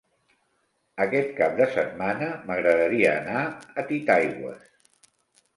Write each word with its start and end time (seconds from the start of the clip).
Aquest 1.03 1.29
cap 1.41 1.53
de 1.59 1.67
setmana 1.75 2.29
m'agradaria 2.47 3.13
anar 3.21 3.45
a 3.83 3.85
Titaigües. 3.93 4.69